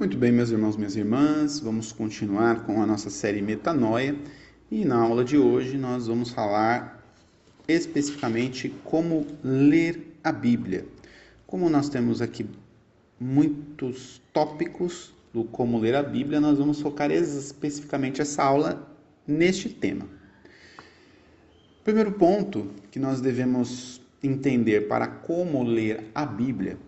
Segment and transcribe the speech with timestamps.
[0.00, 4.16] Muito bem, meus irmãos, minhas irmãs, vamos continuar com a nossa série Metanoia
[4.70, 7.06] e na aula de hoje nós vamos falar
[7.68, 10.86] especificamente como ler a Bíblia.
[11.46, 12.48] Como nós temos aqui
[13.20, 18.90] muitos tópicos do como ler a Bíblia, nós vamos focar especificamente essa aula
[19.26, 20.06] neste tema.
[21.78, 26.78] O primeiro ponto que nós devemos entender para como ler a Bíblia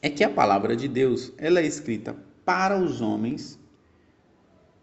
[0.00, 3.58] é que a palavra de Deus ela é escrita para os homens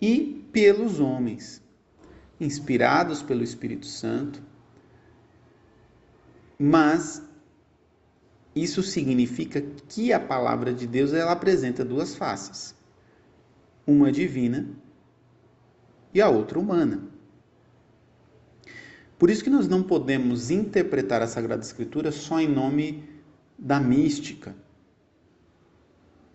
[0.01, 1.61] e pelos homens,
[2.39, 4.41] inspirados pelo Espírito Santo,
[6.59, 7.21] mas
[8.55, 12.75] isso significa que a palavra de Deus ela apresenta duas faces,
[13.85, 14.69] uma divina
[16.13, 17.03] e a outra humana.
[19.19, 23.03] Por isso que nós não podemos interpretar a Sagrada Escritura só em nome
[23.57, 24.55] da mística,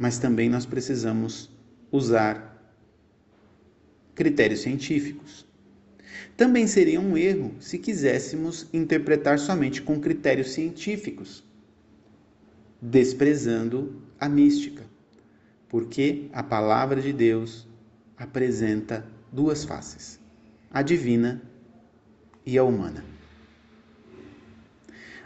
[0.00, 1.50] mas também nós precisamos
[1.92, 2.74] usar
[4.14, 5.44] critérios científicos.
[6.38, 11.44] Também seria um erro se quiséssemos interpretar somente com critérios científicos,
[12.80, 14.86] desprezando a mística,
[15.68, 17.68] porque a palavra de Deus
[18.16, 20.18] apresenta duas faces,
[20.70, 21.42] a divina
[22.46, 23.04] e a humana.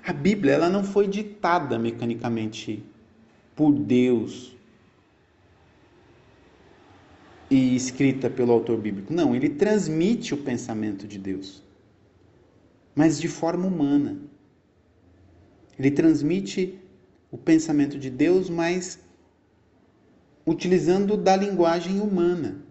[0.05, 2.84] A Bíblia ela não foi ditada mecanicamente
[3.55, 4.55] por Deus
[7.50, 9.12] e escrita pelo autor bíblico.
[9.12, 11.62] Não, ele transmite o pensamento de Deus,
[12.95, 14.19] mas de forma humana.
[15.78, 16.78] Ele transmite
[17.31, 18.98] o pensamento de Deus, mas
[20.47, 22.62] utilizando da linguagem humana.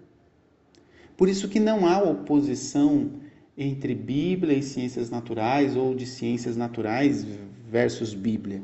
[1.18, 3.12] Por isso que não há oposição
[3.58, 7.26] entre Bíblia e ciências naturais ou de ciências naturais
[7.70, 8.64] versus Bíblia.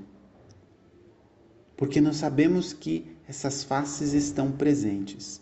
[1.78, 5.42] Porque nós sabemos que essas faces estão presentes.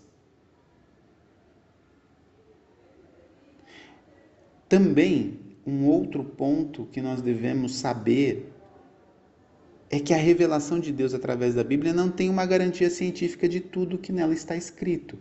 [4.68, 8.52] Também, um outro ponto que nós devemos saber
[9.90, 13.62] é que a revelação de Deus através da Bíblia não tem uma garantia científica de
[13.62, 15.18] tudo que nela está escrito.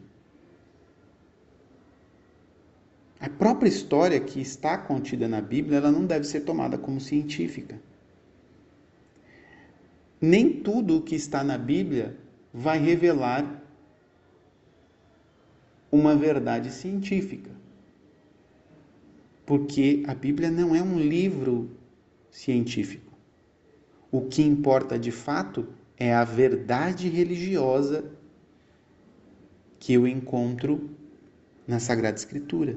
[3.20, 7.80] A própria história que está contida na Bíblia, ela não deve ser tomada como científica.
[10.20, 12.16] Nem tudo o que está na Bíblia
[12.52, 13.62] vai revelar
[15.90, 17.55] uma verdade científica
[19.46, 21.70] porque a Bíblia não é um livro
[22.28, 23.16] científico.
[24.10, 28.10] O que importa de fato é a verdade religiosa
[29.78, 30.90] que eu encontro
[31.66, 32.76] na Sagrada Escritura.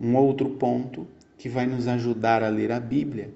[0.00, 1.06] Um outro ponto
[1.38, 3.32] que vai nos ajudar a ler a Bíblia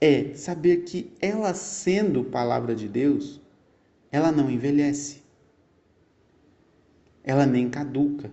[0.00, 3.40] é saber que ela sendo palavra de Deus,
[4.12, 5.23] ela não envelhece
[7.24, 8.30] ela nem caduca.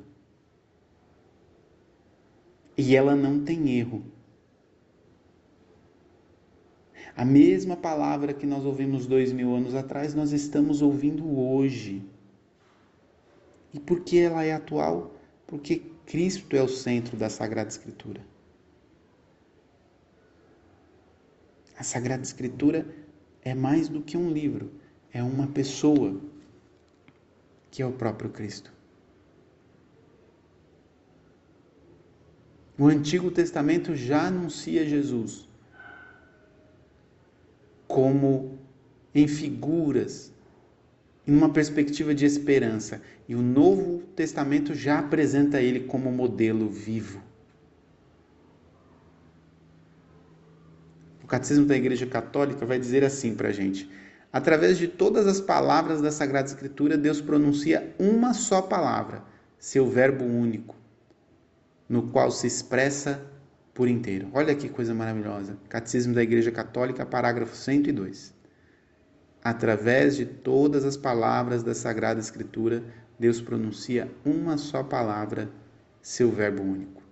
[2.77, 4.03] E ela não tem erro.
[7.15, 12.03] A mesma palavra que nós ouvimos dois mil anos atrás, nós estamos ouvindo hoje.
[13.73, 15.15] E por que ela é atual?
[15.47, 18.21] Porque Cristo é o centro da Sagrada Escritura.
[21.77, 22.85] A Sagrada Escritura
[23.41, 24.71] é mais do que um livro,
[25.11, 26.21] é uma pessoa,
[27.69, 28.80] que é o próprio Cristo.
[32.77, 35.49] O Antigo Testamento já anuncia Jesus
[37.87, 38.57] como
[39.13, 40.33] em figuras,
[41.27, 43.01] em uma perspectiva de esperança.
[43.27, 47.21] E o Novo Testamento já apresenta ele como modelo vivo.
[51.21, 53.89] O Catecismo da Igreja Católica vai dizer assim para a gente:
[54.31, 59.23] através de todas as palavras da Sagrada Escritura, Deus pronuncia uma só palavra,
[59.59, 60.80] seu Verbo único
[61.91, 63.21] no qual se expressa
[63.73, 64.29] por inteiro.
[64.31, 65.57] Olha que coisa maravilhosa.
[65.67, 68.33] Catecismo da Igreja Católica, parágrafo 102.
[69.43, 72.81] Através de todas as palavras da Sagrada Escritura,
[73.19, 75.51] Deus pronuncia uma só palavra,
[76.01, 77.03] seu Verbo único,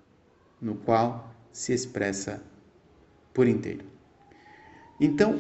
[0.61, 2.41] no qual se expressa
[3.33, 3.83] por inteiro.
[4.97, 5.37] Então,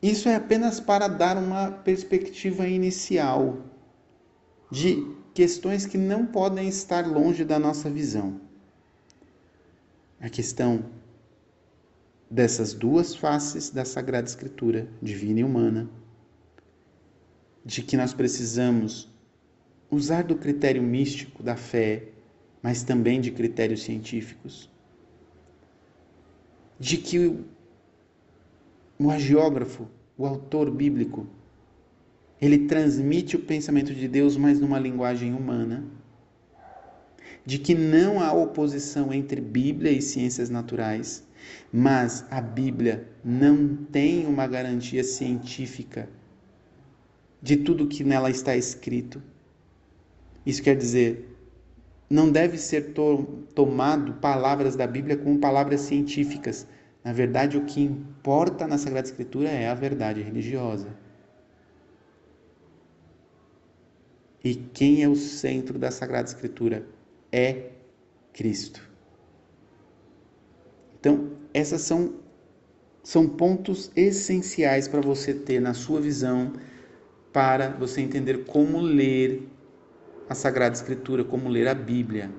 [0.00, 3.58] isso é apenas para dar uma perspectiva inicial
[4.70, 8.38] de questões que não podem estar longe da nossa visão.
[10.20, 10.84] A questão
[12.30, 15.88] dessas duas faces da Sagrada Escritura, divina e humana,
[17.64, 19.08] de que nós precisamos
[19.90, 22.08] usar do critério místico da fé,
[22.62, 24.68] mas também de critérios científicos,
[26.78, 27.42] de que
[28.98, 29.88] o agiógrafo,
[30.18, 31.26] o autor bíblico,
[32.40, 35.84] ele transmite o pensamento de Deus, mas numa linguagem humana,
[37.44, 41.26] de que não há oposição entre Bíblia e ciências naturais,
[41.72, 46.08] mas a Bíblia não tem uma garantia científica
[47.42, 49.22] de tudo que nela está escrito.
[50.44, 51.36] Isso quer dizer,
[52.08, 56.66] não deve ser to tomado palavras da Bíblia como palavras científicas.
[57.04, 60.88] Na verdade, o que importa na Sagrada Escritura é a verdade religiosa.
[64.42, 66.86] E quem é o centro da Sagrada Escritura?
[67.30, 67.70] É
[68.32, 68.88] Cristo.
[70.98, 72.14] Então, essas são,
[73.02, 76.52] são pontos essenciais para você ter na sua visão,
[77.32, 79.48] para você entender como ler
[80.28, 82.30] a Sagrada Escritura, como ler a Bíblia.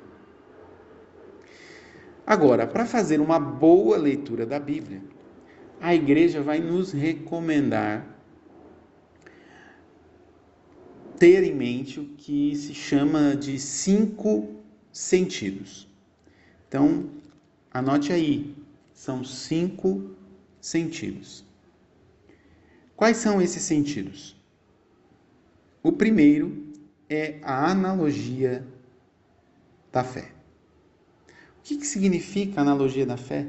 [2.25, 5.01] Agora, para fazer uma boa leitura da Bíblia,
[5.80, 8.20] a igreja vai nos recomendar
[11.21, 14.56] ter em mente o que se chama de cinco
[14.91, 15.88] sentidos.
[16.68, 17.12] Então,
[17.69, 18.56] anote aí,
[18.91, 20.15] são cinco
[20.59, 21.45] sentidos.
[22.95, 24.35] Quais são esses sentidos?
[25.83, 26.73] O primeiro
[27.07, 28.65] é a analogia
[29.91, 30.31] da fé.
[31.59, 33.45] O que, que significa analogia da fé?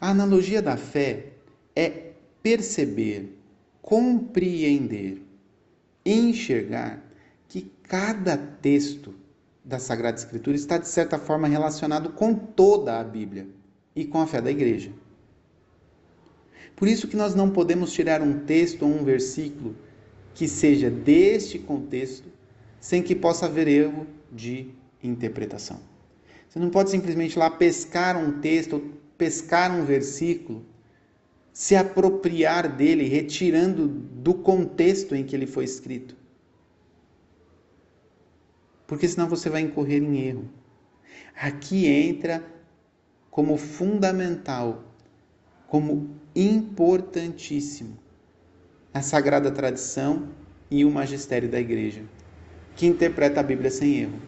[0.00, 1.32] A analogia da fé
[1.74, 3.36] é perceber,
[3.82, 5.28] compreender,
[6.04, 7.02] enxergar
[7.48, 9.14] que cada texto
[9.64, 13.46] da Sagrada Escritura está, de certa forma, relacionado com toda a Bíblia
[13.94, 14.92] e com a fé da igreja.
[16.74, 19.76] Por isso que nós não podemos tirar um texto ou um versículo
[20.34, 22.28] que seja deste contexto,
[22.80, 24.70] sem que possa haver erro de
[25.02, 25.80] interpretação.
[26.48, 28.82] Você não pode simplesmente lá pescar um texto ou
[29.18, 30.64] pescar um versículo,
[31.52, 36.16] se apropriar dele, retirando do contexto em que ele foi escrito.
[38.86, 40.48] Porque senão você vai incorrer em erro.
[41.34, 42.44] Aqui entra
[43.30, 44.84] como fundamental,
[45.68, 47.98] como importantíssimo
[48.92, 50.28] a sagrada tradição
[50.70, 52.02] e o magistério da igreja,
[52.74, 54.20] que interpreta a Bíblia sem erro.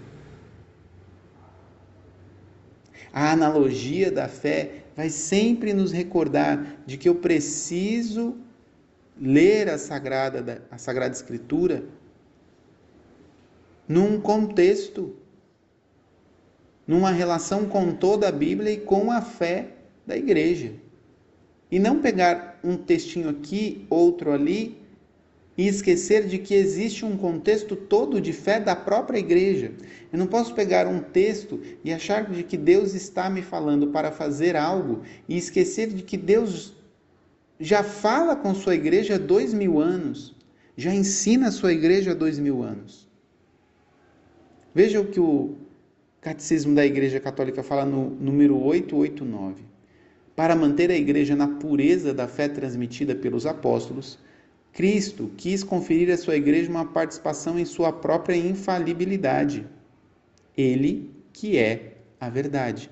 [3.12, 8.36] A analogia da fé vai sempre nos recordar de que eu preciso
[9.20, 11.84] ler a sagrada, a sagrada escritura
[13.88, 15.16] num contexto,
[16.86, 19.68] numa relação com toda a Bíblia e com a fé
[20.06, 20.72] da igreja.
[21.70, 24.81] E não pegar um textinho aqui, outro ali,
[25.56, 29.72] e esquecer de que existe um contexto todo de fé da própria igreja.
[30.12, 34.10] Eu não posso pegar um texto e achar de que Deus está me falando para
[34.10, 36.74] fazer algo e esquecer de que Deus
[37.60, 40.34] já fala com sua igreja há dois mil anos,
[40.76, 43.08] já ensina a sua igreja há dois mil anos.
[44.74, 45.56] Veja o que o
[46.22, 49.64] Catecismo da Igreja Católica fala no número 889
[50.36, 54.18] para manter a igreja na pureza da fé transmitida pelos apóstolos,
[54.72, 59.66] Cristo quis conferir à sua igreja uma participação em sua própria infalibilidade.
[60.56, 62.90] Ele, que é a verdade.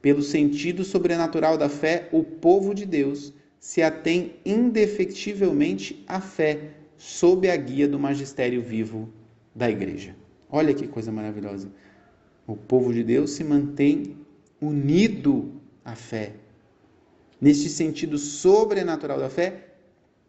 [0.00, 7.48] Pelo sentido sobrenatural da fé, o povo de Deus se atém indefectivelmente à fé sob
[7.50, 9.08] a guia do magistério vivo
[9.54, 10.16] da igreja.
[10.50, 11.70] Olha que coisa maravilhosa.
[12.46, 14.16] O povo de Deus se mantém
[14.60, 16.34] unido à fé,
[17.40, 19.73] neste sentido sobrenatural da fé,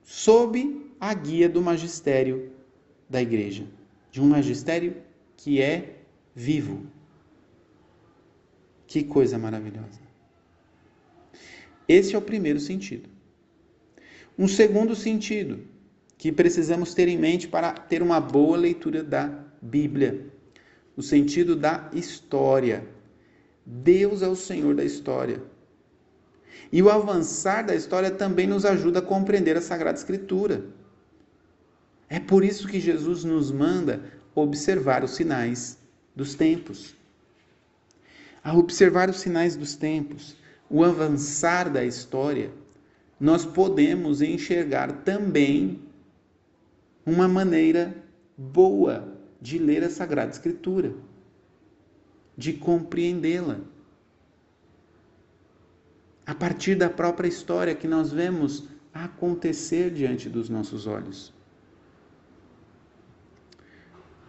[0.05, 2.51] sob a guia do magistério
[3.09, 3.65] da igreja,
[4.11, 4.95] de um magistério
[5.35, 5.97] que é
[6.33, 6.85] vivo.
[8.85, 9.99] Que coisa maravilhosa.
[11.87, 13.09] Esse é o primeiro sentido.
[14.37, 15.59] Um segundo sentido
[16.17, 19.27] que precisamos ter em mente para ter uma boa leitura da
[19.61, 20.27] Bíblia,
[20.95, 22.87] o sentido da história.
[23.65, 25.41] Deus é o Senhor da história.
[26.71, 30.65] E o avançar da história também nos ajuda a compreender a Sagrada Escritura.
[32.09, 35.77] É por isso que Jesus nos manda observar os sinais
[36.15, 36.95] dos tempos.
[38.43, 40.37] Ao observar os sinais dos tempos,
[40.69, 42.51] o avançar da história,
[43.19, 45.81] nós podemos enxergar também
[47.05, 47.95] uma maneira
[48.37, 50.93] boa de ler a Sagrada Escritura,
[52.37, 53.59] de compreendê-la
[56.25, 61.33] a partir da própria história que nós vemos acontecer diante dos nossos olhos.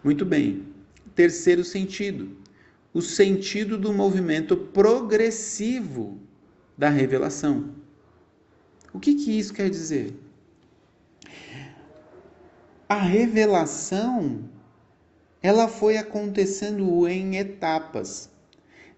[0.03, 0.67] Muito bem.
[1.15, 2.37] Terceiro sentido,
[2.93, 6.19] o sentido do movimento progressivo
[6.77, 7.73] da revelação.
[8.93, 10.15] O que, que isso quer dizer?
[12.87, 14.47] A revelação
[15.41, 18.29] ela foi acontecendo em etapas.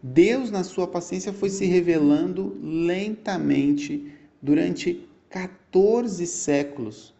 [0.01, 7.13] Deus, na sua paciência, foi se revelando lentamente durante 14 séculos,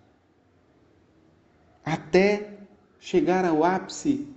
[1.84, 2.58] até
[3.00, 4.28] chegar ao ápice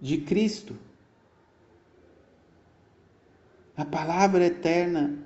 [0.00, 0.76] de Cristo.
[3.76, 5.18] A palavra eterna,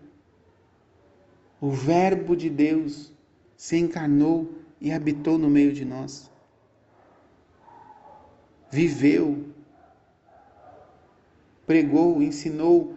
[1.61, 3.13] o Verbo de Deus,
[3.57, 6.31] se encarnou e habitou no meio de nós.
[8.71, 9.47] Viveu,
[11.69, 12.95] pregou, ensinou,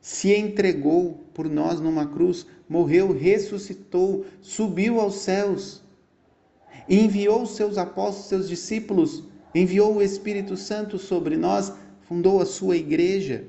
[0.00, 5.84] se entregou por nós numa cruz, morreu, ressuscitou, subiu aos céus,
[6.88, 9.22] enviou seus apóstolos, seus discípulos,
[9.54, 11.72] enviou o Espírito Santo sobre nós,
[12.08, 13.46] fundou a sua igreja.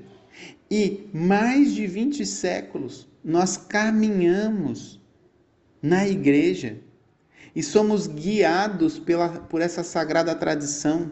[0.70, 5.00] E mais de 20 séculos nós caminhamos
[5.82, 6.78] na igreja
[7.56, 11.10] e somos guiados pela, por essa sagrada tradição.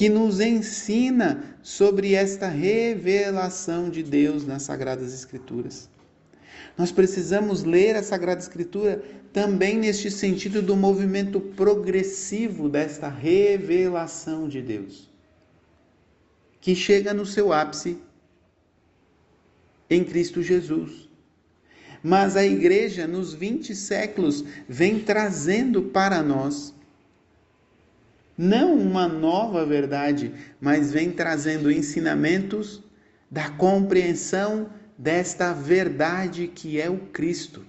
[0.00, 5.90] Que nos ensina sobre esta revelação de Deus nas Sagradas Escrituras.
[6.74, 14.62] Nós precisamos ler a Sagrada Escritura também neste sentido do movimento progressivo desta revelação de
[14.62, 15.10] Deus,
[16.62, 17.98] que chega no seu ápice
[19.90, 21.10] em Cristo Jesus.
[22.02, 26.72] Mas a igreja, nos 20 séculos, vem trazendo para nós
[28.42, 32.82] não uma nova verdade, mas vem trazendo ensinamentos
[33.30, 37.62] da compreensão desta verdade que é o Cristo.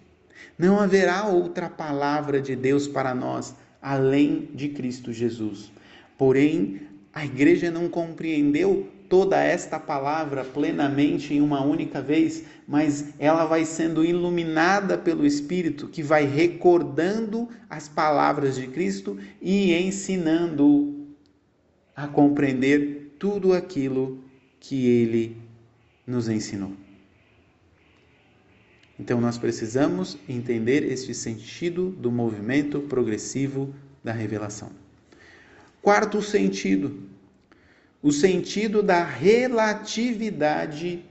[0.58, 5.70] Não haverá outra palavra de Deus para nós além de Cristo Jesus.
[6.18, 13.44] Porém, a igreja não compreendeu toda esta palavra plenamente em uma única vez, mas ela
[13.44, 21.10] vai sendo iluminada pelo Espírito que vai recordando as palavras de Cristo e ensinando
[21.94, 24.24] a compreender tudo aquilo
[24.62, 25.36] que ele
[26.08, 26.72] nos ensinou.
[28.98, 34.72] Então nós precisamos entender este sentido do movimento progressivo da revelação.
[35.82, 37.11] Quarto sentido,
[38.02, 41.06] o sentido da relatividade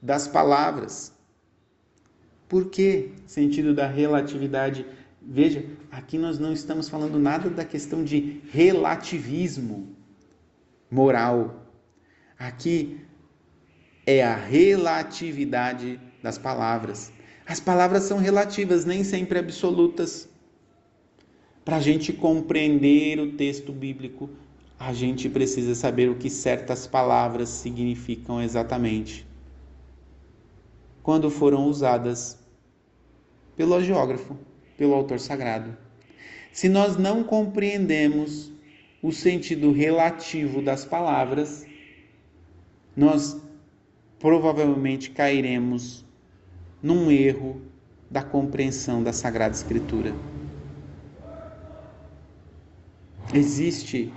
[0.00, 1.12] das palavras.
[2.48, 4.86] Por que sentido da relatividade?
[5.20, 9.88] Veja, aqui nós não estamos falando nada da questão de relativismo
[10.88, 11.66] moral.
[12.38, 13.00] Aqui
[14.06, 17.12] é a relatividade das palavras.
[17.44, 20.28] As palavras são relativas, nem sempre absolutas.
[21.64, 24.30] Para a gente compreender o texto bíblico,
[24.78, 29.26] a gente precisa saber o que certas palavras significam exatamente.
[31.02, 32.38] Quando foram usadas
[33.56, 34.36] pelo geógrafo,
[34.76, 35.76] pelo autor sagrado.
[36.52, 38.52] Se nós não compreendemos
[39.02, 41.66] o sentido relativo das palavras,
[42.94, 43.40] nós
[44.18, 46.04] provavelmente cairemos
[46.82, 47.60] num erro
[48.10, 50.14] da compreensão da Sagrada Escritura.
[53.34, 54.12] Existe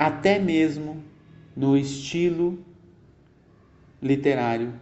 [0.00, 1.04] até mesmo
[1.54, 2.64] no estilo
[4.00, 4.72] literário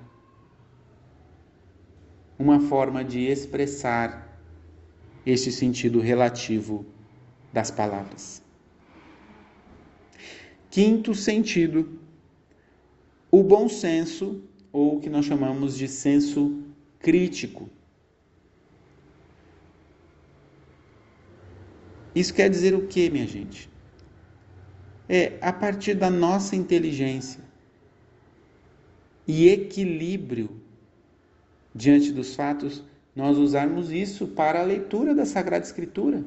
[2.38, 4.40] uma forma de expressar
[5.26, 6.86] este sentido relativo
[7.52, 8.40] das palavras.
[10.70, 11.98] Quinto sentido,
[13.28, 14.40] o bom senso,
[14.72, 16.62] ou o que nós chamamos de senso
[17.00, 17.68] crítico.
[22.14, 23.68] Isso quer dizer o que, minha gente?
[25.08, 27.40] É a partir da nossa inteligência
[29.26, 30.50] e equilíbrio
[31.74, 32.82] diante dos fatos,
[33.14, 36.24] nós usarmos isso para a leitura da Sagrada Escritura.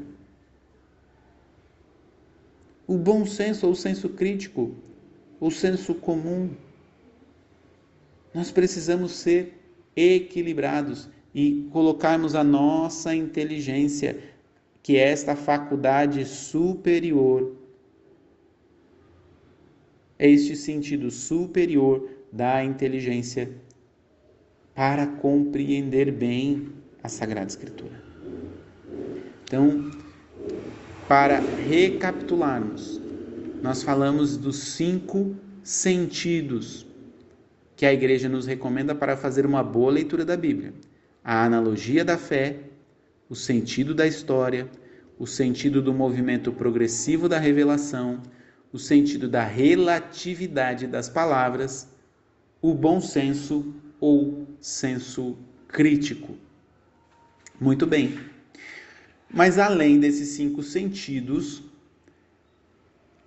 [2.88, 4.76] O bom senso ou o senso crítico,
[5.40, 6.52] o senso comum.
[8.34, 9.58] Nós precisamos ser
[9.96, 14.22] equilibrados e colocarmos a nossa inteligência,
[14.84, 17.56] que é esta faculdade superior,
[20.22, 23.50] é este sentido superior da inteligência
[24.76, 26.68] para compreender bem
[27.02, 28.00] a Sagrada Escritura.
[29.44, 29.90] Então,
[31.08, 33.02] para recapitularmos,
[33.64, 36.86] nós falamos dos cinco sentidos
[37.76, 40.72] que a igreja nos recomenda para fazer uma boa leitura da Bíblia:
[41.24, 42.60] a analogia da fé,
[43.28, 44.70] o sentido da história,
[45.18, 48.22] o sentido do movimento progressivo da revelação,
[48.72, 51.88] o sentido da relatividade das palavras
[52.62, 55.38] o bom senso ou senso
[55.68, 56.36] crítico.
[57.60, 58.20] Muito bem.
[59.30, 61.64] Mas além desses cinco sentidos,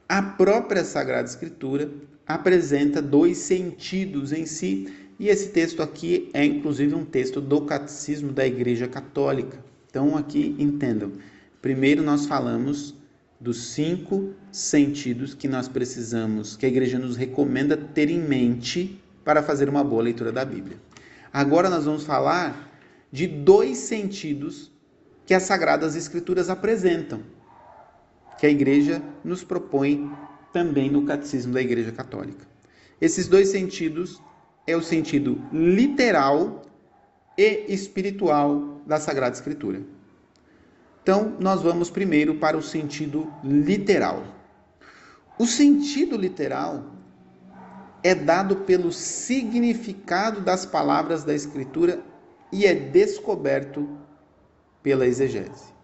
[0.08, 1.90] a própria Sagrada Escritura
[2.26, 8.32] apresenta dois sentidos em si, e esse texto aqui é inclusive um texto do Catecismo
[8.32, 9.64] da Igreja Católica.
[9.88, 11.12] Então, aqui entendam.
[11.62, 12.94] Primeiro, nós falamos
[13.44, 19.42] dos cinco sentidos que nós precisamos, que a igreja nos recomenda ter em mente para
[19.42, 20.78] fazer uma boa leitura da Bíblia.
[21.30, 22.72] Agora, nós vamos falar
[23.12, 24.72] de dois sentidos
[25.26, 27.20] que as Sagradas Escrituras apresentam,
[28.38, 30.10] que a igreja nos propõe
[30.50, 32.46] também no Catecismo da Igreja Católica.
[32.98, 34.22] Esses dois sentidos
[34.66, 36.62] é o sentido literal
[37.36, 39.82] e espiritual da Sagrada Escritura.
[41.04, 44.25] Então, nós vamos primeiro para o sentido literal.
[45.38, 46.82] O sentido literal
[48.02, 52.02] é dado pelo significado das palavras da Escritura
[52.50, 53.87] e é descoberto
[54.82, 55.75] pela exegese.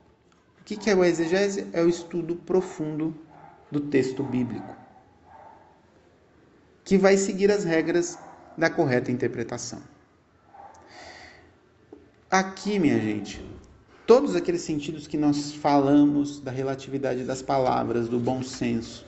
[0.58, 1.68] O que é o exegese?
[1.74, 3.14] É o estudo profundo
[3.70, 4.74] do texto bíblico,
[6.82, 8.18] que vai seguir as regras
[8.56, 9.82] da correta interpretação.
[12.30, 13.44] Aqui, minha gente,
[14.10, 19.06] todos aqueles sentidos que nós falamos da relatividade das palavras, do bom senso,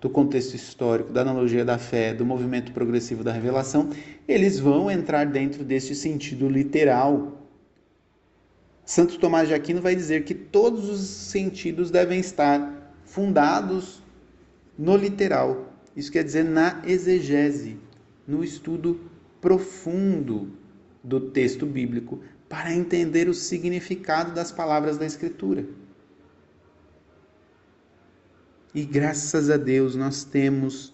[0.00, 3.90] do contexto histórico, da analogia da fé, do movimento progressivo da revelação,
[4.26, 7.36] eles vão entrar dentro deste sentido literal
[8.82, 14.02] Santo Tomás de Aquino vai dizer que todos os sentidos devem estar fundados
[14.78, 15.74] no literal.
[15.94, 17.76] Isso quer dizer na exegese,
[18.26, 18.98] no estudo
[19.38, 20.48] profundo
[21.04, 25.64] do texto bíblico, para entender o significado das palavras da Escritura.
[28.74, 30.92] E graças a Deus nós temos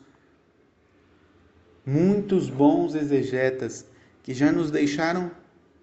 [1.85, 3.87] muitos bons exegetas
[4.23, 5.31] que já nos deixaram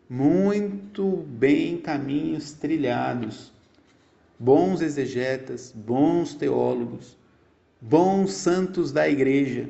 [0.08, 3.52] muito bem caminhos trilhados,
[4.38, 7.18] bons exegetas, bons teólogos,
[7.82, 9.70] bons santos da igreja,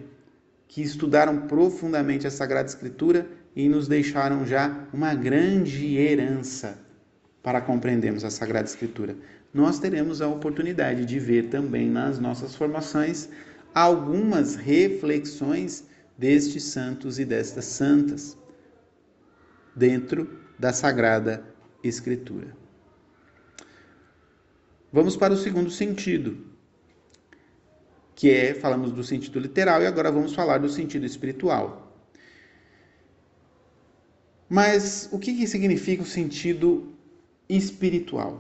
[0.68, 3.26] que estudaram profundamente a Sagrada Escritura
[3.56, 6.80] e nos deixaram já uma grande herança
[7.42, 9.16] para compreendermos a Sagrada Escritura.
[9.54, 13.30] Nós teremos a oportunidade de ver também nas nossas formações
[13.74, 15.88] algumas reflexões
[16.18, 18.38] destes santos e destas santas
[19.76, 21.44] dentro da Sagrada
[21.84, 22.56] Escritura.
[24.92, 26.38] Vamos para o segundo sentido,
[28.16, 31.93] que é, falamos do sentido literal e agora vamos falar do sentido espiritual.
[34.58, 36.68] Mas o que, que significa o sentido
[37.50, 38.34] espiritual?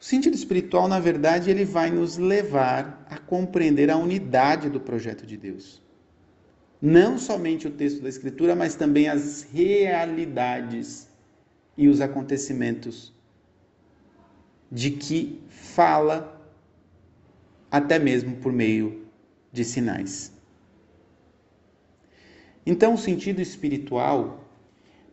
[0.00, 5.24] O sentido espiritual, na verdade, ele vai nos levar a compreender a unidade do projeto
[5.26, 5.82] de Deus
[6.82, 11.08] não somente o texto da Escritura, mas também as realidades
[11.78, 13.14] e os acontecimentos
[14.70, 16.44] de que fala,
[17.70, 19.06] até mesmo por meio
[19.52, 20.32] de sinais.
[22.66, 24.41] Então, o sentido espiritual,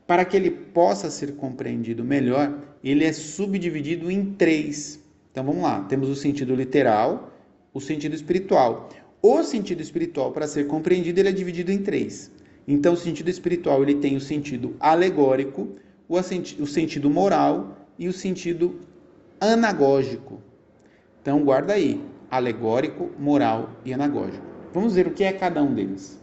[0.09, 4.99] para que ele possa ser compreendido melhor, ele é subdividido em três.
[5.31, 7.31] Então, vamos lá: temos o sentido literal,
[7.71, 8.89] o sentido espiritual.
[9.21, 12.31] O sentido espiritual, para ser compreendido, ele é dividido em três.
[12.67, 15.75] Então, o sentido espiritual ele tem o sentido alegórico,
[16.07, 16.19] o
[16.65, 18.79] sentido moral e o sentido
[19.39, 20.41] anagógico.
[21.21, 24.43] Então, guarda aí: alegórico, moral e anagógico.
[24.73, 26.19] Vamos ver o que é cada um deles.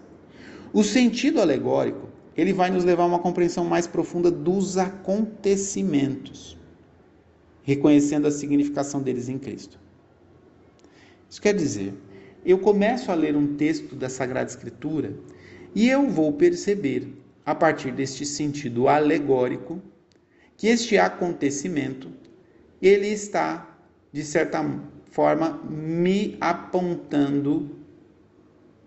[0.73, 6.57] O sentido alegórico ele vai nos levar a uma compreensão mais profunda dos acontecimentos,
[7.63, 9.79] reconhecendo a significação deles em Cristo.
[11.29, 11.95] Isso quer dizer
[12.47, 15.19] eu começo a ler um texto da Sagrada Escritura
[15.75, 17.13] e eu vou perceber,
[17.45, 19.83] a partir deste sentido alegórico,
[20.57, 22.09] que este acontecimento
[22.81, 23.77] ele está
[24.13, 24.65] de certa
[25.11, 27.77] forma me apontando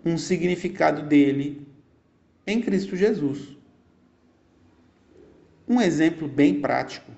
[0.05, 1.67] um significado dele
[2.49, 3.57] em Cristo Jesus.
[5.67, 7.11] Um exemplo bem prático: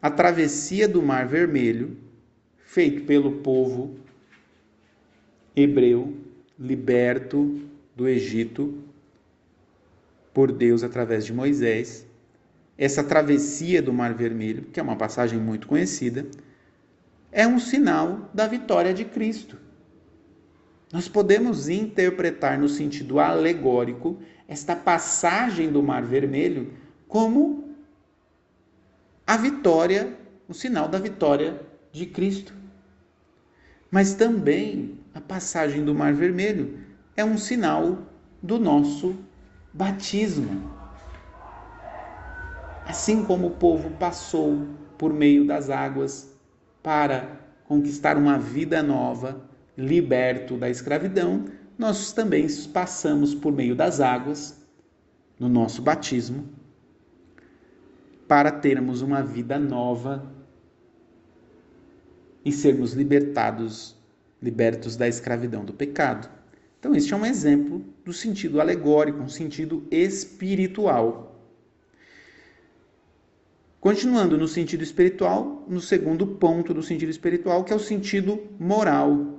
[0.00, 1.96] a travessia do Mar Vermelho,
[2.56, 3.96] feito pelo povo
[5.56, 6.16] hebreu
[6.58, 8.82] liberto do Egito
[10.32, 12.06] por Deus através de Moisés.
[12.76, 16.26] Essa travessia do Mar Vermelho, que é uma passagem muito conhecida,
[17.32, 19.58] é um sinal da vitória de Cristo.
[20.92, 26.72] Nós podemos interpretar no sentido alegórico esta passagem do Mar Vermelho
[27.06, 27.74] como
[29.26, 30.16] a vitória,
[30.48, 31.60] o sinal da vitória
[31.92, 32.54] de Cristo.
[33.90, 36.78] Mas também a passagem do Mar Vermelho
[37.14, 37.98] é um sinal
[38.42, 39.14] do nosso
[39.72, 40.72] batismo.
[42.86, 46.34] Assim como o povo passou por meio das águas
[46.82, 49.47] para conquistar uma vida nova,
[49.78, 51.44] liberto da escravidão,
[51.78, 54.60] nós também passamos por meio das águas,
[55.38, 56.48] no nosso batismo,
[58.26, 60.34] para termos uma vida nova
[62.44, 63.96] e sermos libertados,
[64.42, 66.28] libertos da escravidão do pecado.
[66.80, 71.40] Então, este é um exemplo do sentido alegórico, um sentido espiritual.
[73.80, 79.37] Continuando no sentido espiritual, no segundo ponto do sentido espiritual, que é o sentido moral.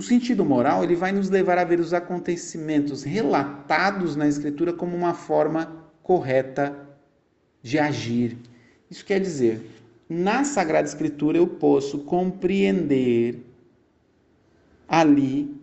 [0.00, 4.96] O sentido moral, ele vai nos levar a ver os acontecimentos relatados na escritura como
[4.96, 6.88] uma forma correta
[7.62, 8.38] de agir.
[8.90, 9.60] Isso quer dizer,
[10.08, 13.44] na Sagrada Escritura eu posso compreender
[14.88, 15.54] ali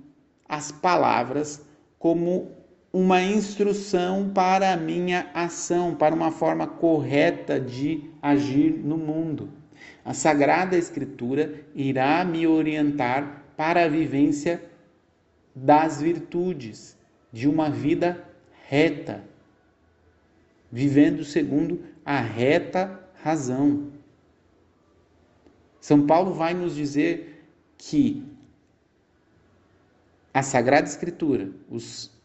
[0.48, 1.66] as palavras
[1.98, 2.52] como
[2.94, 9.50] uma instrução para a minha ação, para uma forma correta de agir no mundo.
[10.06, 14.64] A Sagrada Escritura irá me orientar para a vivência
[15.54, 16.96] das virtudes,
[17.34, 18.24] de uma vida
[18.68, 19.24] reta,
[20.72, 23.92] vivendo segundo a reta razão.
[25.82, 27.46] São Paulo vai nos dizer
[27.78, 28.24] que
[30.34, 32.16] a Sagrada Escritura, os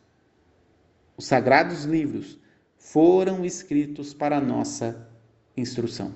[1.16, 2.38] os sagrados livros
[2.77, 5.09] foram escritos para nossa
[5.57, 6.12] instrução.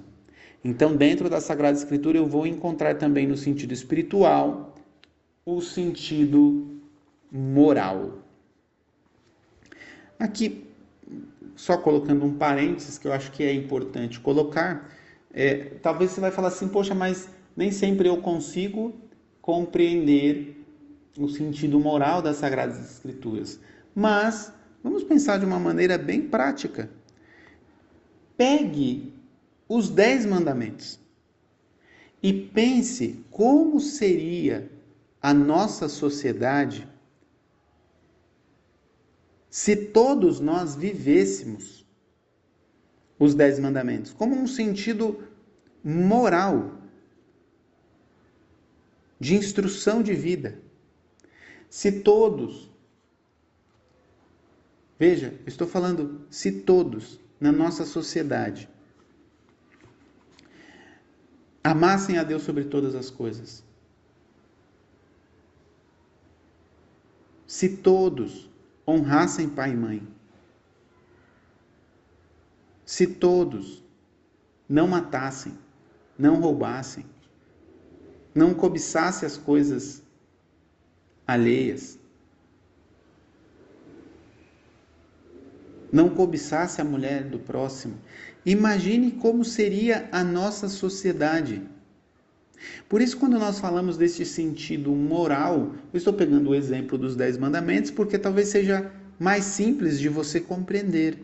[0.64, 4.74] Então, dentro da Sagrada Escritura, eu vou encontrar também no sentido espiritual
[5.46, 6.78] o sentido
[7.32, 8.18] moral.
[10.18, 10.66] Aqui,
[11.54, 14.90] só colocando um parênteses que eu acho que é importante colocar,
[15.32, 18.94] é, talvez você vai falar assim, poxa, mas nem sempre eu consigo
[19.40, 20.62] compreender
[21.18, 23.58] o sentido moral das Sagradas Escrituras.
[23.94, 24.52] Mas
[24.86, 26.88] Vamos pensar de uma maneira bem prática.
[28.36, 29.12] Pegue
[29.68, 31.00] os dez mandamentos
[32.22, 34.70] e pense como seria
[35.20, 36.88] a nossa sociedade
[39.50, 41.86] se todos nós vivêssemos
[43.18, 45.22] os dez mandamentos como um sentido
[45.82, 46.72] moral
[49.18, 50.60] de instrução de vida.
[51.70, 52.70] Se todos
[54.98, 58.68] Veja, estou falando se todos na nossa sociedade
[61.62, 63.62] amassem a Deus sobre todas as coisas.
[67.56, 68.50] Se todos
[68.86, 70.06] honrassem pai e mãe.
[72.84, 73.82] Se todos
[74.68, 75.56] não matassem,
[76.18, 77.06] não roubassem,
[78.34, 80.02] não cobiçassem as coisas
[81.26, 81.98] alheias,
[85.90, 87.98] não cobiçasse a mulher do próximo.
[88.44, 91.66] Imagine como seria a nossa sociedade.
[92.88, 97.36] Por isso, quando nós falamos desse sentido moral, eu estou pegando o exemplo dos Dez
[97.36, 101.18] Mandamentos, porque talvez seja mais simples de você compreender.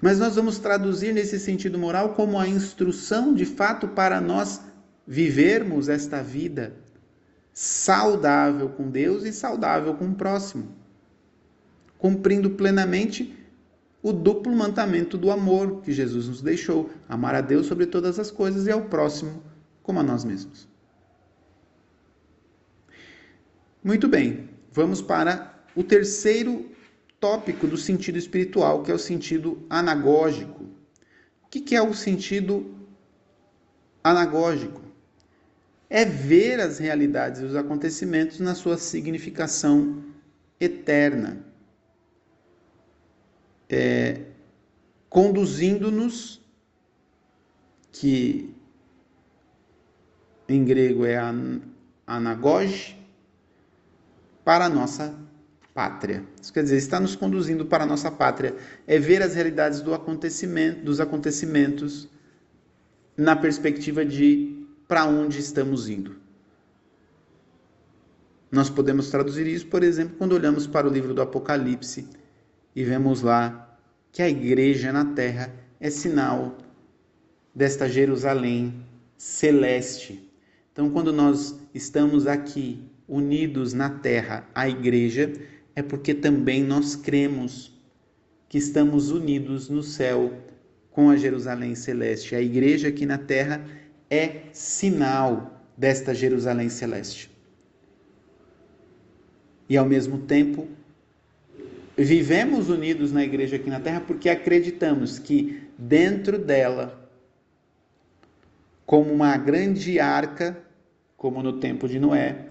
[0.00, 4.60] Mas nós vamos traduzir nesse sentido moral como a instrução de fato para nós
[5.06, 6.74] vivermos esta vida
[7.52, 10.84] saudável com Deus e saudável com o próximo
[12.04, 13.34] cumprindo plenamente
[14.04, 18.30] o duplo mandamento do amor que Jesus nos deixou: amar a Deus sobre todas as
[18.30, 19.42] coisas e ao próximo
[19.82, 20.68] como a nós mesmos.
[23.82, 26.70] Muito bem, vamos para o terceiro
[27.18, 30.64] tópico do sentido espiritual, que é o sentido anagógico.
[31.42, 32.76] O que é o sentido
[34.02, 34.82] anagógico?
[35.88, 40.04] É ver as realidades e os acontecimentos na sua significação
[40.60, 41.53] eterna
[43.68, 44.22] é,
[45.08, 46.40] conduzindo-nos,
[47.92, 48.54] que
[50.48, 51.18] em grego é
[52.06, 52.98] anagoge,
[54.44, 55.14] para a nossa
[55.72, 56.22] pátria.
[56.40, 58.54] Isso quer dizer, está nos conduzindo para a nossa pátria.
[58.86, 62.08] É ver as realidades do acontecimento, dos acontecimentos
[63.16, 66.16] na perspectiva de para onde estamos indo.
[68.50, 72.08] Nós podemos traduzir isso, por exemplo, quando olhamos para o livro do Apocalipse
[72.74, 73.78] e vemos lá
[74.12, 76.56] que a igreja na terra é sinal
[77.54, 78.74] desta Jerusalém
[79.16, 80.30] celeste.
[80.72, 85.32] Então, quando nós estamos aqui unidos na terra, a igreja,
[85.74, 87.72] é porque também nós cremos
[88.48, 90.32] que estamos unidos no céu
[90.90, 92.34] com a Jerusalém celeste.
[92.34, 93.64] A igreja aqui na terra
[94.10, 97.34] é sinal desta Jerusalém celeste.
[99.68, 100.68] e ao mesmo tempo
[101.96, 107.08] vivemos unidos na igreja aqui na terra porque acreditamos que dentro dela,
[108.84, 110.60] como uma grande arca,
[111.16, 112.48] como no tempo de Noé,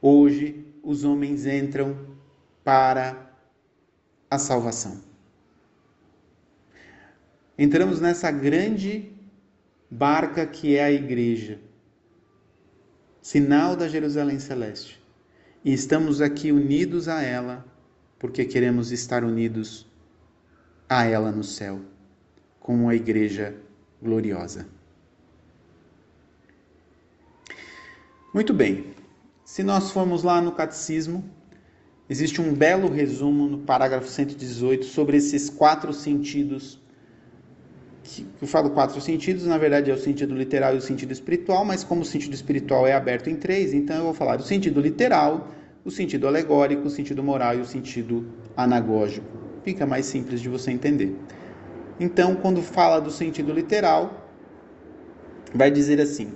[0.00, 1.96] hoje os homens entram
[2.62, 3.30] para
[4.30, 5.00] a salvação.
[7.56, 9.10] Entramos nessa grande
[9.90, 11.58] barca que é a igreja,
[13.22, 15.00] sinal da Jerusalém Celeste.
[15.64, 17.64] E estamos aqui unidos a ela
[18.24, 19.86] porque queremos estar unidos
[20.88, 21.82] a ela no céu,
[22.58, 23.54] como a igreja
[24.02, 24.66] gloriosa.
[28.32, 28.94] Muito bem,
[29.44, 31.22] se nós formos lá no catecismo,
[32.08, 36.80] existe um belo resumo no parágrafo 118 sobre esses quatro sentidos.
[38.02, 41.62] Que eu falo quatro sentidos, na verdade é o sentido literal e o sentido espiritual,
[41.62, 44.80] mas como o sentido espiritual é aberto em três, então eu vou falar do sentido
[44.80, 45.52] literal,
[45.84, 49.26] o sentido alegórico, o sentido moral e o sentido anagógico.
[49.62, 51.14] Fica mais simples de você entender.
[52.00, 54.28] Então, quando fala do sentido literal,
[55.54, 56.32] vai dizer assim: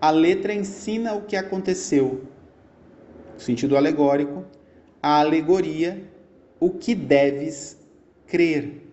[0.00, 2.24] a letra ensina o que aconteceu.
[3.36, 4.44] Sentido alegórico,
[5.02, 6.08] a alegoria,
[6.60, 7.78] o que deves
[8.26, 8.88] crer.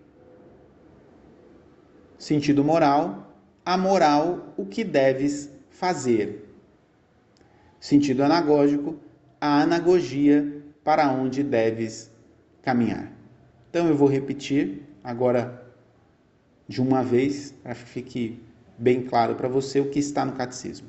[2.18, 3.32] Sentido moral,
[3.64, 6.48] a moral, o que deves fazer.
[7.78, 8.96] Sentido anagógico,
[9.40, 12.10] a anagogia para onde deves
[12.62, 13.10] caminhar.
[13.70, 15.64] Então eu vou repetir agora
[16.68, 18.42] de uma vez para que fique
[18.76, 20.88] bem claro para você o que está no catecismo.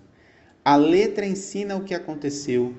[0.63, 2.75] A letra ensina o que aconteceu,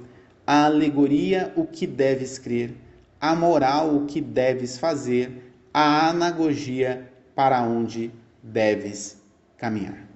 [0.46, 2.74] a alegoria o que deves crer,
[3.20, 9.20] a moral o que deves fazer, a anagogia para onde deves
[9.56, 10.06] caminhar.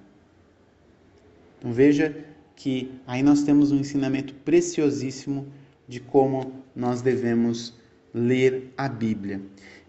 [1.59, 2.26] Então veja
[2.57, 5.47] que aí nós temos um ensinamento preciosíssimo
[5.87, 7.75] de como nós devemos
[8.13, 9.41] ler a Bíblia.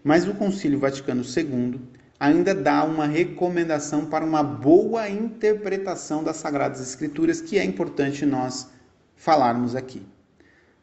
[0.04, 1.80] Mas o Concílio Vaticano II
[2.20, 8.68] ainda dá uma recomendação para uma boa interpretação das Sagradas Escrituras, que é importante nós
[9.16, 10.02] falarmos aqui.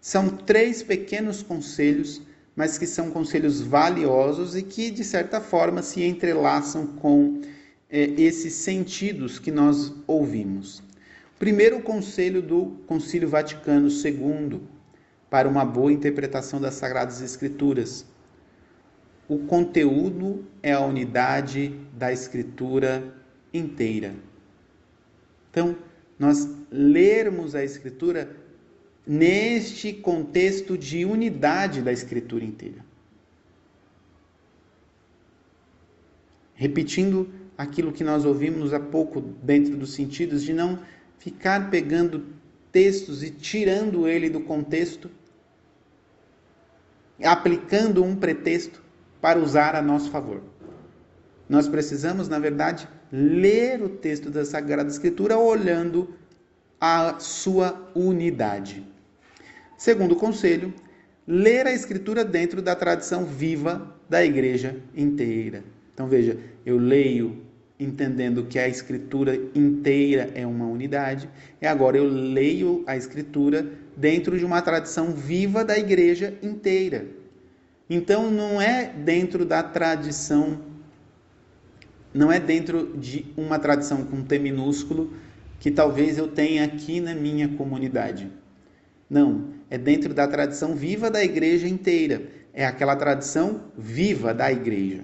[0.02, 2.22] São três pequenos conselhos,
[2.56, 7.42] mas que são conselhos valiosos e que, de certa forma, se entrelaçam com
[7.90, 10.85] é, esses sentidos que nós ouvimos.
[11.38, 14.62] Primeiro conselho do Concílio Vaticano II
[15.30, 18.06] para uma boa interpretação das Sagradas Escrituras.
[19.28, 23.14] O conteúdo é a unidade da Escritura
[23.54, 24.16] inteira.
[25.52, 25.76] Então,
[26.18, 28.34] nós lermos a Escritura
[29.06, 32.86] neste contexto de unidade da Escritura inteira.
[36.54, 40.80] Repetindo aquilo que nós ouvimos há pouco dentro dos sentidos de não
[41.20, 42.26] ficar pegando
[42.72, 45.10] textos e tirando ele do contexto,
[47.24, 48.84] aplicando um pretexto
[49.22, 50.42] para usar a nosso favor.
[51.48, 56.14] Nós precisamos, na verdade, ler o texto da Sagrada Escritura olhando
[56.80, 58.86] a sua unidade.
[59.78, 60.74] Segundo conselho,
[61.28, 65.64] ler a Escritura dentro da tradição viva da igreja inteira.
[65.94, 67.45] Então veja, eu leio
[67.80, 71.30] entendendo que a escritura inteira é uma unidade,
[71.62, 77.06] e agora eu leio a escritura dentro de uma tradição viva da igreja inteira.
[77.90, 80.74] Então não é dentro da tradição
[82.14, 85.14] não é dentro de uma tradição com T minúsculo
[85.60, 88.32] que talvez eu tenha aqui na minha comunidade.
[89.10, 92.22] Não, é dentro da tradição viva da igreja inteira.
[92.54, 95.04] É aquela tradição viva da igreja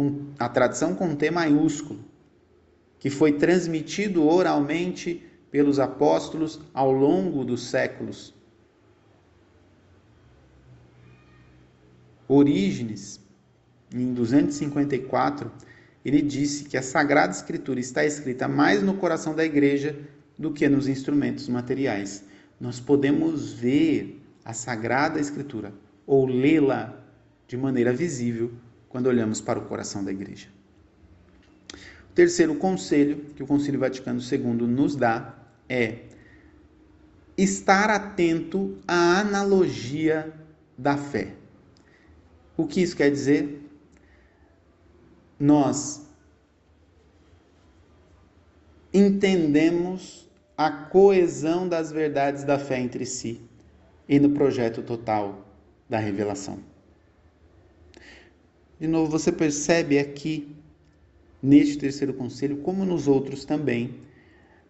[0.00, 2.02] com a tradição com T maiúsculo,
[2.98, 8.34] que foi transmitido oralmente pelos apóstolos ao longo dos séculos.
[12.26, 13.20] Orígenes,
[13.94, 15.52] em 254,
[16.02, 19.98] ele disse que a Sagrada Escritura está escrita mais no coração da igreja
[20.38, 22.24] do que nos instrumentos materiais.
[22.58, 25.74] Nós podemos ver a Sagrada Escritura
[26.06, 27.04] ou lê-la
[27.46, 28.50] de maneira visível
[28.90, 30.48] quando olhamos para o coração da igreja.
[32.10, 36.00] O terceiro conselho que o Concílio Vaticano II nos dá é
[37.38, 40.34] estar atento à analogia
[40.76, 41.34] da fé.
[42.56, 43.62] O que isso quer dizer?
[45.38, 46.06] Nós
[48.92, 53.40] entendemos a coesão das verdades da fé entre si
[54.08, 55.46] e no projeto total
[55.88, 56.69] da revelação.
[58.80, 60.56] De novo, você percebe aqui,
[61.42, 63.96] neste terceiro conselho, como nos outros também,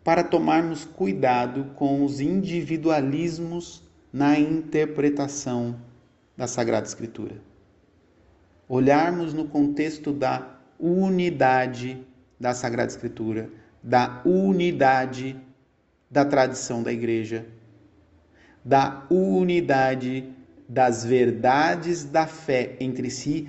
[0.03, 5.81] para tomarmos cuidado com os individualismos na interpretação
[6.37, 7.37] da Sagrada Escritura.
[8.69, 12.05] Olharmos no contexto da unidade
[12.39, 13.49] da Sagrada Escritura,
[13.81, 15.37] da unidade
[16.11, 17.47] da tradição da igreja,
[18.65, 20.29] da unidade
[20.69, 23.49] das verdades da fé entre si,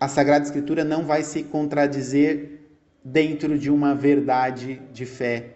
[0.00, 2.60] a Sagrada Escritura não vai se contradizer
[3.04, 5.54] dentro de uma verdade de fé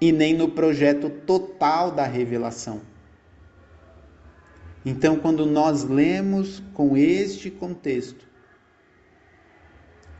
[0.00, 2.80] e nem no projeto total da revelação.
[4.84, 8.26] Então, quando nós lemos com este contexto,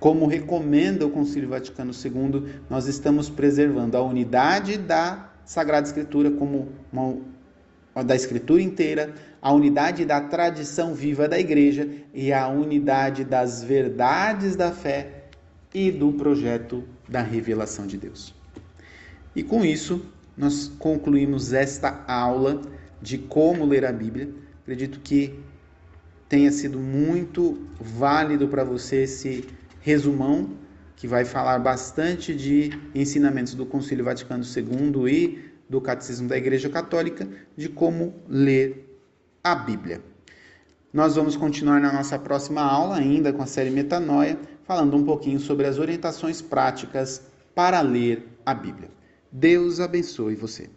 [0.00, 6.68] como recomenda o Concílio Vaticano II, nós estamos preservando a unidade da Sagrada Escritura como
[6.92, 7.16] uma,
[8.04, 14.56] da Escritura inteira, a unidade da tradição viva da Igreja e a unidade das verdades
[14.56, 15.24] da fé
[15.74, 18.34] e do projeto da revelação de Deus.
[19.34, 20.04] E com isso,
[20.36, 22.62] nós concluímos esta aula
[23.00, 24.28] de como ler a Bíblia.
[24.62, 25.38] Acredito que
[26.28, 29.44] tenha sido muito válido para você esse
[29.80, 30.50] resumão,
[30.96, 36.68] que vai falar bastante de ensinamentos do Concílio Vaticano II e do Catecismo da Igreja
[36.68, 39.00] Católica, de como ler
[39.42, 40.02] a Bíblia.
[40.92, 45.38] Nós vamos continuar na nossa próxima aula, ainda com a série Metanoia, falando um pouquinho
[45.38, 47.22] sobre as orientações práticas
[47.54, 48.90] para ler a Bíblia.
[49.30, 50.70] Deus abençoe você.